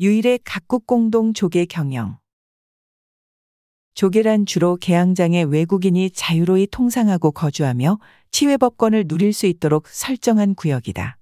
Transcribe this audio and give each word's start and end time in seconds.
유일의 0.00 0.40
각국 0.42 0.88
공동 0.88 1.32
조계 1.32 1.66
경영. 1.66 2.18
조계란 3.94 4.44
주로 4.44 4.74
개항장의 4.74 5.44
외국인이 5.44 6.10
자유로이 6.10 6.66
통상하고 6.72 7.30
거주하며 7.30 8.00
치외법권을 8.32 9.06
누릴 9.06 9.32
수 9.32 9.46
있도록 9.46 9.86
설정한 9.86 10.56
구역이다. 10.56 11.16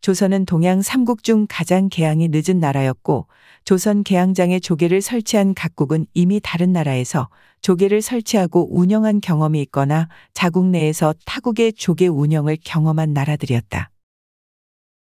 조선은 0.00 0.44
동양 0.46 0.82
삼국 0.82 1.22
중 1.22 1.46
가장 1.48 1.88
개항이 1.88 2.30
늦은 2.32 2.58
나라였고 2.58 3.28
조선 3.64 4.02
개항장의 4.02 4.60
조계를 4.60 5.00
설치한 5.00 5.54
각국은 5.54 6.06
이미 6.14 6.40
다른 6.42 6.72
나라에서 6.72 7.30
조계를 7.60 8.02
설치하고 8.02 8.76
운영한 8.76 9.20
경험이 9.20 9.62
있거나 9.62 10.08
자국 10.34 10.66
내에서 10.66 11.14
타국의 11.26 11.74
조계 11.74 12.08
운영을 12.08 12.58
경험한 12.60 13.12
나라들이었다. 13.12 13.91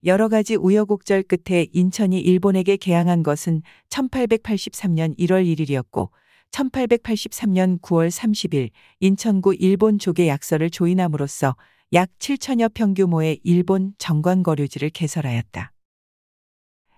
여러 0.04 0.28
가지 0.28 0.54
우여곡절 0.54 1.24
끝에 1.24 1.66
인천이 1.72 2.20
일본에게 2.20 2.76
개항한 2.76 3.24
것은 3.24 3.62
1883년 3.88 5.18
1월 5.18 5.44
1일이었고 5.44 6.10
1883년 6.52 7.80
9월 7.80 8.08
30일 8.08 8.70
인천구 9.00 9.54
일본 9.56 9.98
조계 9.98 10.28
약서를 10.28 10.70
조인함으로써 10.70 11.56
약 11.94 12.10
7천여 12.20 12.72
평 12.74 12.94
규모의 12.94 13.40
일본 13.42 13.94
정관거류지를 13.98 14.90
개설하였다. 14.90 15.72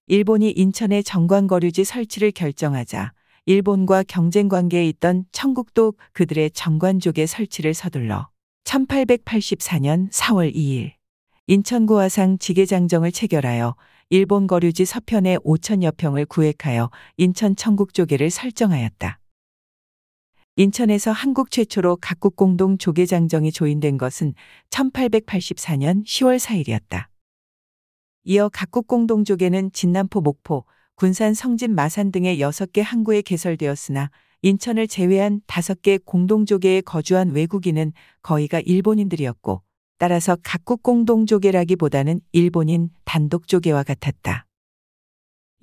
일본이 0.06 0.50
인천의 0.50 1.02
정관거류지 1.04 1.84
설치를 1.84 2.32
결정하자 2.32 3.12
일본과 3.46 4.02
경쟁 4.02 4.48
관계에 4.48 4.86
있던 4.88 5.24
청국도 5.32 5.94
그들의 6.12 6.50
정관족의 6.50 7.26
설치를 7.26 7.72
서둘러 7.72 8.28
1884년 8.64 10.10
4월 10.10 10.54
2일 10.54 10.99
인천구 11.52 11.98
화상 11.98 12.38
지계장정을 12.38 13.10
체결하여 13.10 13.74
일본 14.08 14.46
거류지 14.46 14.84
서편에 14.84 15.38
5천여 15.38 15.96
평을 15.96 16.26
구획하여 16.26 16.92
인천 17.16 17.56
청국조계를 17.56 18.30
설정하였다. 18.30 19.18
인천에서 20.54 21.10
한국 21.10 21.50
최초로 21.50 21.98
각국 22.00 22.36
공동 22.36 22.78
조계장정이 22.78 23.50
조인된 23.50 23.98
것은 23.98 24.34
1884년 24.70 26.04
10월 26.04 26.38
4일이었다. 26.38 27.06
이어 28.22 28.48
각국 28.48 28.86
공동 28.86 29.24
조계는 29.24 29.72
진남포 29.72 30.20
목포, 30.20 30.66
군산 30.94 31.34
성진 31.34 31.74
마산 31.74 32.12
등의 32.12 32.38
6개 32.38 32.80
항구에 32.80 33.22
개설되었으나 33.22 34.12
인천을 34.42 34.86
제외한 34.86 35.40
5개 35.48 36.00
공동조계에 36.04 36.82
거주한 36.82 37.32
외국인은 37.32 37.92
거의가 38.22 38.60
일본인들이었고 38.60 39.62
따라서 40.00 40.34
각국 40.42 40.82
공동조계라기보다는 40.82 42.22
일본인 42.32 42.88
단독조계와 43.04 43.82
같았다. 43.82 44.46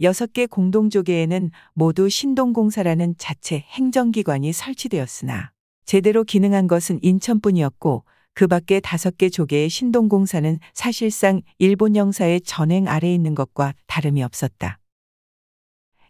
여섯 0.03 0.31
개 0.31 0.45
공동조계에는 0.45 1.49
모두 1.73 2.07
신동공사라는 2.07 3.15
자체 3.17 3.65
행정기관이 3.67 4.53
설치되었으나 4.53 5.51
제대로 5.85 6.23
기능한 6.23 6.67
것은 6.67 6.99
인천뿐이었고 7.01 8.03
그 8.35 8.45
밖에 8.45 8.79
다섯 8.79 9.17
개 9.17 9.29
조계의 9.29 9.69
신동공사는 9.69 10.59
사실상 10.75 11.41
일본 11.57 11.95
영사의 11.95 12.41
전행 12.41 12.87
아래에 12.87 13.15
있는 13.15 13.33
것과 13.33 13.73
다름이 13.87 14.21
없었다. 14.21 14.77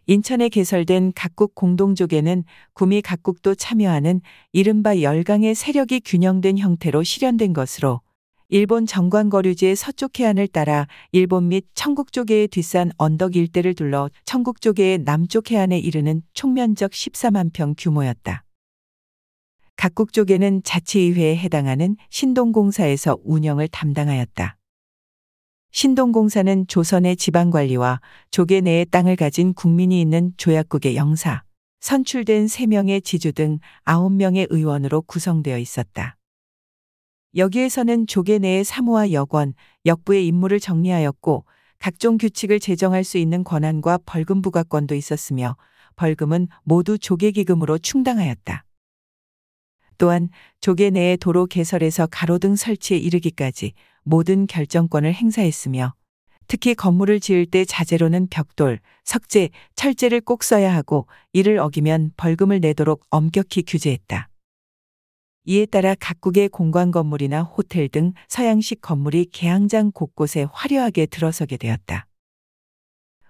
인천에 0.04 0.50
개설된 0.50 1.12
각국 1.14 1.54
공동조계는 1.54 2.44
구미 2.74 3.00
각국도 3.00 3.54
참여하는 3.54 4.20
이른바 4.52 5.00
열강의 5.00 5.54
세력이 5.54 6.00
균형된 6.04 6.58
형태로 6.58 7.02
실현된 7.04 7.54
것으로 7.54 8.02
일본 8.50 8.86
정관거류지의 8.86 9.76
서쪽 9.76 10.18
해안을 10.18 10.48
따라 10.48 10.86
일본 11.12 11.48
및 11.48 11.66
청국조계의 11.74 12.48
뒷산 12.48 12.90
언덕 12.96 13.36
일대를 13.36 13.74
둘러 13.74 14.08
청국조계의 14.24 15.04
남쪽 15.04 15.50
해안에 15.50 15.78
이르는 15.78 16.22
총면적 16.32 16.92
14만 16.92 17.50
평 17.52 17.74
규모였다. 17.76 18.44
각국 19.76 20.14
조계는 20.14 20.62
자치의회에 20.64 21.36
해당하는 21.36 21.96
신동공사에서 22.08 23.18
운영을 23.22 23.68
담당하였다. 23.68 24.56
신동공사는 25.70 26.66
조선의 26.68 27.16
지방관리와 27.16 28.00
조계 28.30 28.62
내의 28.62 28.86
땅을 28.86 29.16
가진 29.16 29.52
국민이 29.52 30.00
있는 30.00 30.32
조약국의 30.38 30.96
영사, 30.96 31.42
선출된 31.80 32.46
3명의 32.46 33.04
지주 33.04 33.32
등 33.32 33.58
9명의 33.84 34.46
의원으로 34.48 35.02
구성되어 35.02 35.58
있었다. 35.58 36.17
여기에서는 37.38 38.08
조계 38.08 38.38
내의 38.38 38.64
사무와 38.64 39.12
여권, 39.12 39.54
역부의 39.86 40.26
임무를 40.26 40.58
정리하였고 40.58 41.44
각종 41.78 42.18
규칙을 42.18 42.58
제정할 42.58 43.04
수 43.04 43.16
있는 43.16 43.44
권한과 43.44 44.00
벌금 44.04 44.42
부과권도 44.42 44.96
있었으며 44.96 45.56
벌금은 45.94 46.48
모두 46.64 46.98
조계 46.98 47.30
기금으로 47.30 47.78
충당하였다. 47.78 48.64
또한 49.98 50.28
조계 50.60 50.90
내의 50.90 51.16
도로 51.16 51.46
개설에서 51.46 52.08
가로등 52.08 52.56
설치에 52.56 52.96
이르기까지 52.98 53.72
모든 54.02 54.48
결정권을 54.48 55.14
행사했으며 55.14 55.94
특히 56.48 56.74
건물을 56.74 57.20
지을 57.20 57.46
때 57.46 57.64
자재로는 57.64 58.28
벽돌, 58.30 58.80
석재, 59.04 59.50
철재를 59.76 60.22
꼭 60.22 60.42
써야 60.42 60.74
하고 60.74 61.06
이를 61.32 61.58
어기면 61.58 62.12
벌금을 62.16 62.60
내도록 62.60 63.04
엄격히 63.10 63.62
규제했다. 63.62 64.28
이에 65.50 65.64
따라 65.64 65.94
각국의 65.98 66.50
공관 66.50 66.90
건물이나 66.90 67.42
호텔 67.42 67.88
등 67.88 68.12
서양식 68.28 68.82
건물이 68.82 69.30
개항장 69.32 69.92
곳곳에 69.92 70.46
화려하게 70.52 71.06
들어서게 71.06 71.56
되었다. 71.56 72.06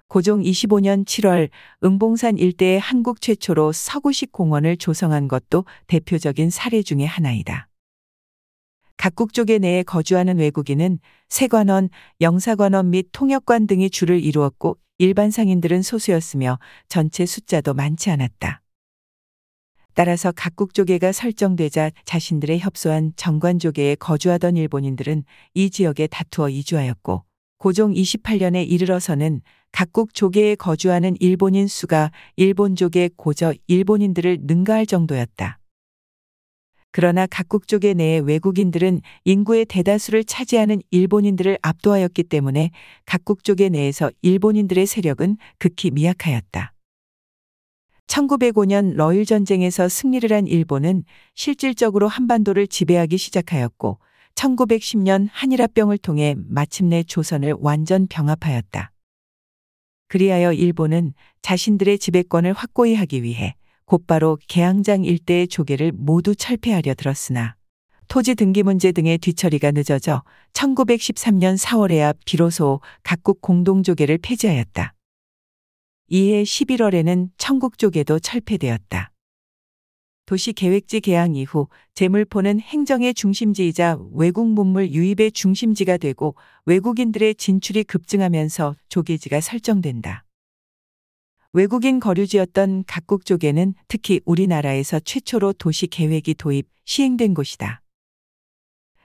고종 0.09 0.43
25년 0.43 1.05
7월 1.05 1.49
응봉산 1.85 2.39
일대에 2.39 2.79
한국 2.79 3.21
최초로 3.21 3.71
서구식 3.71 4.33
공원을 4.33 4.79
조성한 4.79 5.29
것도 5.29 5.65
대표적인 5.87 6.51
사례 6.51 6.83
중의 6.83 7.07
하나이다. 7.07 7.69
각국 8.97 9.33
조계 9.33 9.59
내에 9.59 9.85
거주하는 9.85 10.39
외국인은 10.39 10.99
세관원, 11.29 11.89
영사관원 12.21 12.91
및 12.91 13.11
통역관 13.13 13.69
등이 13.69 13.91
주를 13.91 14.25
이루었고 14.25 14.77
일반 14.99 15.31
상인들은 15.31 15.83
소수였으며 15.83 16.59
전체 16.89 17.27
숫자도 17.27 17.75
많지 17.75 18.11
않았다. 18.11 18.63
따라서 19.99 20.31
각국 20.31 20.75
조계가 20.75 21.11
설정되자 21.11 21.91
자신들의 22.05 22.61
협소한 22.61 23.13
정관 23.17 23.59
조계에 23.59 23.97
거주하던 23.97 24.57
일본인들은 24.57 25.25
이 25.55 25.71
지역에 25.71 26.07
다투어 26.07 26.51
이주하였고 26.51 27.25
고종 27.59 27.95
28년에 27.95 28.65
이르러서는 28.71 29.41
각국 29.73 30.15
조계에 30.15 30.55
거주하는 30.55 31.17
일본인 31.19 31.67
수가 31.67 32.13
일본 32.37 32.77
조계 32.77 33.11
고저 33.17 33.55
일본인들을 33.67 34.39
능가할 34.43 34.87
정도였다. 34.87 35.59
그러나 36.93 37.27
각국 37.27 37.67
조계 37.67 37.93
내의 37.93 38.21
외국인들은 38.21 39.01
인구의 39.25 39.65
대다수를 39.65 40.23
차지하는 40.23 40.81
일본인들을 40.93 41.59
압도하였기 41.61 42.23
때문에 42.23 42.71
각국 43.05 43.43
조계 43.43 43.69
내에서 43.69 44.13
일본인들의 44.23 44.87
세력은 44.87 45.39
극히 45.59 45.91
미약하였다. 45.91 46.73
1905년 48.09 48.95
러일 48.95 49.25
전쟁에서 49.25 49.89
승리를 49.89 50.31
한 50.33 50.47
일본은 50.47 51.05
실질적으로 51.35 52.09
한반도를 52.09 52.67
지배하기 52.67 53.17
시작하였고 53.17 53.99
1910년 54.35 55.29
한일합병을 55.33 55.99
통해 55.99 56.35
마침내 56.37 57.03
조선을 57.03 57.55
완전 57.59 58.07
병합하였다. 58.09 58.93
그리하여 60.09 60.53
일본은 60.53 61.13
자신들의 61.43 61.99
지배권을 61.99 62.55
확고히 62.55 62.95
하기 62.95 63.23
위해 63.23 63.55
곧바로 63.85 64.39
개항장 64.49 65.05
일대의 65.05 65.49
조계를 65.49 65.93
모두 65.95 66.35
철폐하려 66.35 66.95
들었으나 66.95 67.57
토지 68.07 68.35
등기 68.35 68.63
문제 68.63 68.91
등의 68.91 69.19
뒤처리가 69.19 69.71
늦어져 69.73 70.23
1913년 70.55 71.59
4월에야 71.59 72.17
비로소 72.25 72.81
각국 73.03 73.43
공동조계를 73.43 74.19
폐지하였다. 74.19 74.95
이해 76.11 76.43
11월에는 76.43 77.29
청국 77.37 77.77
쪽에도 77.77 78.19
철폐되었다. 78.19 79.13
도시 80.25 80.55
계획지 80.55 81.01
개항 81.01 81.37
이후 81.37 81.69
제물포는 81.95 82.61
행정의 82.61 83.13
중심지이자 83.13 83.99
외국 84.13 84.49
문물 84.49 84.91
유입의 84.91 85.33
중심지가 85.33 85.99
되고 85.99 86.35
외국인들의 86.65 87.35
진출이 87.35 87.85
급증하면서 87.85 88.77
조계지가 88.89 89.43
설정된다. 89.43 90.25
외국인 91.53 92.01
거류지였던 92.01 92.85
각국 92.87 93.27
쪽에는 93.27 93.75
특히 93.87 94.21
우리나라에서 94.25 95.01
최초로 95.01 95.55
도시 95.55 95.87
계획이 95.87 96.35
도입, 96.35 96.69
시행된 96.85 97.35
곳이다. 97.35 97.83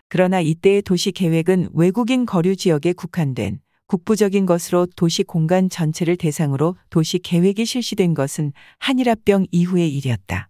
그러나 0.07 0.39
이때의 0.39 0.81
도시 0.83 1.11
계획은 1.11 1.69
외국인 1.73 2.25
거류 2.25 2.55
지역에 2.55 2.93
국한된 2.93 3.62
국부적인 3.87 4.45
것으로 4.45 4.87
도시 4.95 5.23
공간 5.23 5.69
전체를 5.69 6.17
대상으로 6.17 6.75
도시 6.89 7.19
계획이 7.19 7.65
실시된 7.65 8.13
것은 8.13 8.53
한일합병 8.79 9.47
이후의 9.51 9.93
일이었다. 9.95 10.49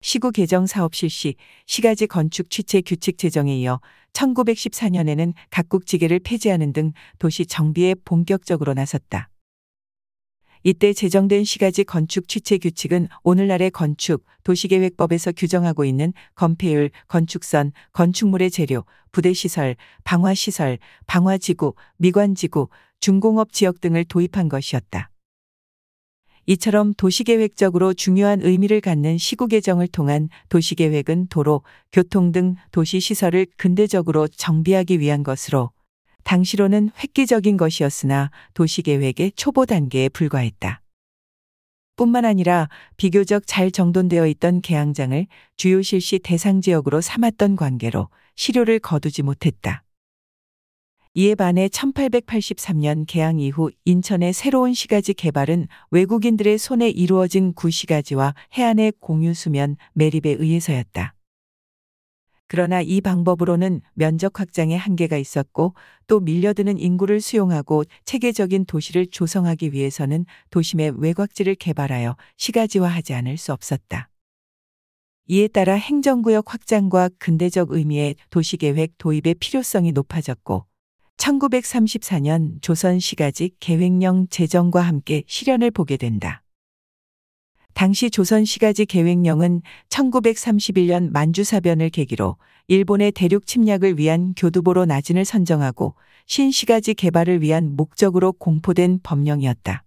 시구 0.00 0.30
개정 0.30 0.66
사업 0.66 0.94
실시, 0.94 1.34
시가지 1.66 2.06
건축 2.06 2.48
취체 2.50 2.80
규칙 2.80 3.18
제정에 3.18 3.56
이어 3.56 3.80
1914년에는 4.12 5.34
각국 5.50 5.86
지계를 5.86 6.20
폐지하는 6.20 6.72
등 6.72 6.92
도시 7.18 7.44
정비에 7.44 7.94
본격적으로 8.04 8.72
나섰다. 8.74 9.30
이때 10.68 10.92
제정된 10.92 11.44
시가지 11.44 11.84
건축 11.84 12.26
취체 12.26 12.58
규칙은 12.58 13.06
오늘날의 13.22 13.70
건축, 13.70 14.24
도시계획법에서 14.42 15.30
규정하고 15.30 15.84
있는 15.84 16.12
건폐율, 16.34 16.90
건축선, 17.06 17.70
건축물의 17.92 18.50
재료, 18.50 18.84
부대시설, 19.12 19.76
방화시설, 20.02 20.78
방화지구, 21.06 21.74
미관지구, 21.98 22.68
중공업 22.98 23.52
지역 23.52 23.80
등을 23.80 24.06
도입한 24.06 24.48
것이었다. 24.48 25.12
이처럼 26.46 26.94
도시계획적으로 26.94 27.94
중요한 27.94 28.40
의미를 28.42 28.80
갖는 28.80 29.18
시구 29.18 29.46
개정을 29.46 29.86
통한 29.86 30.28
도시계획은 30.48 31.28
도로, 31.28 31.62
교통 31.92 32.32
등 32.32 32.56
도시시설을 32.72 33.46
근대적으로 33.56 34.26
정비하기 34.26 34.98
위한 34.98 35.22
것으로 35.22 35.70
당시로는 36.26 36.90
획기적인 36.98 37.56
것이었으나 37.56 38.32
도시계획의 38.54 39.32
초보 39.36 39.64
단계에 39.64 40.08
불과했다. 40.08 40.82
뿐만 41.94 42.24
아니라 42.24 42.68
비교적 42.96 43.44
잘 43.46 43.70
정돈되어 43.70 44.26
있던 44.26 44.60
개항장을 44.60 45.26
주요 45.56 45.82
실시 45.82 46.18
대상 46.18 46.60
지역으로 46.60 47.00
삼았던 47.00 47.54
관계로 47.54 48.08
실효를 48.34 48.80
거두지 48.80 49.22
못했다. 49.22 49.84
이에 51.14 51.36
반해 51.36 51.68
1883년 51.68 53.06
개항 53.06 53.38
이후 53.38 53.70
인천의 53.84 54.34
새로운 54.34 54.74
시가지 54.74 55.14
개발은 55.14 55.68
외국인들의 55.92 56.58
손에 56.58 56.90
이루어진 56.90 57.54
구시가지와 57.54 58.34
해안의 58.52 58.94
공유수면 59.00 59.76
매립에 59.94 60.36
의해서였다. 60.38 61.15
그러나 62.48 62.80
이 62.80 63.00
방법으로는 63.00 63.80
면적 63.94 64.38
확장에 64.38 64.76
한계가 64.76 65.16
있었고 65.16 65.74
또 66.06 66.20
밀려드는 66.20 66.78
인구를 66.78 67.20
수용하고 67.20 67.84
체계적인 68.04 68.66
도시를 68.66 69.08
조성하기 69.08 69.72
위해서는 69.72 70.26
도심의 70.50 71.00
외곽지를 71.00 71.56
개발하여 71.56 72.16
시가지화하지 72.36 73.14
않을 73.14 73.36
수 73.36 73.52
없었다. 73.52 74.10
이에 75.28 75.48
따라 75.48 75.74
행정구역 75.74 76.52
확장과 76.52 77.10
근대적 77.18 77.72
의미의 77.72 78.14
도시계획 78.30 78.96
도입의 78.98 79.34
필요성이 79.40 79.90
높아졌고 79.90 80.66
1934년 81.16 82.62
조선시가지 82.62 83.56
계획령 83.58 84.28
제정과 84.28 84.82
함께 84.82 85.24
실현을 85.26 85.72
보게 85.72 85.96
된다. 85.96 86.45
당시 87.76 88.08
조선시가지 88.08 88.86
계획령은 88.86 89.60
1931년 89.90 91.12
만주사변을 91.12 91.90
계기로 91.90 92.38
일본의 92.68 93.12
대륙 93.12 93.46
침략을 93.46 93.98
위한 93.98 94.32
교두보로 94.34 94.86
나진을 94.86 95.26
선정하고 95.26 95.94
신시가지 96.24 96.94
개발을 96.94 97.42
위한 97.42 97.76
목적으로 97.76 98.32
공포된 98.32 99.00
법령이었다. 99.02 99.84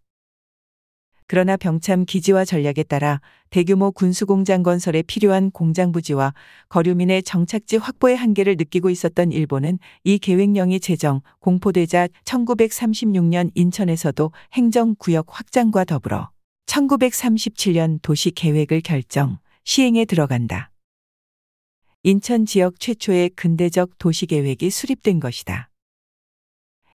그러나 1.26 1.58
병참 1.58 2.06
기지와 2.06 2.46
전략에 2.46 2.84
따라 2.84 3.22
대규모 3.50 3.92
군수공장 3.92 4.62
건설에 4.62 5.02
필요한 5.02 5.50
공장 5.50 5.92
부지와 5.92 6.36
거류민의 6.70 7.24
정착지 7.24 7.78
확보의 7.78 8.16
한계를 8.18 8.58
느끼고 8.58 8.92
있었던 8.92 9.32
일본은 9.32 9.80
이 10.04 10.20
계획령이 10.20 10.80
제정, 10.80 11.22
공포되자 11.40 12.08
1936년 12.24 13.50
인천에서도 13.56 14.32
행정구역 14.54 15.26
확장과 15.28 15.86
더불어 15.86 16.30
1937년 16.70 18.00
도시 18.04 18.30
계획을 18.30 18.82
결정, 18.82 19.40
시행에 19.64 20.06
들어간다. 20.06 20.72
인천 22.04 22.46
지역 22.46 22.80
최초의 22.80 23.32
근대적 23.32 23.98
도시 23.98 24.28
계획이 24.28 24.70
수립된 24.70 25.20
것이다. 25.20 25.72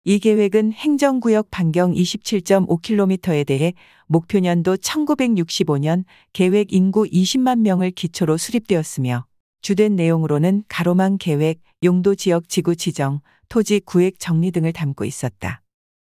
이 0.04 0.20
계획은 0.20 0.74
행정구역 0.74 1.50
반경 1.50 1.94
27.5km에 1.94 3.48
대해 3.48 3.74
목표년도 4.06 4.78
1965년 4.78 6.04
계획 6.34 6.72
인구 6.72 7.06
20만 7.06 7.62
명을 7.62 7.92
기초로 7.92 8.38
수립되었으며 8.38 9.26
주된 9.62 9.96
내용으로는 9.96 10.66
가로망 10.68 11.18
계획, 11.18 11.62
용도 11.84 12.14
지역 12.14 12.48
지구 12.48 12.76
지정, 12.76 13.22
토지 13.50 13.80
구획 13.80 14.19
정리 14.19 14.52
등을 14.52 14.72
담고 14.72 15.04
있었다. 15.06 15.62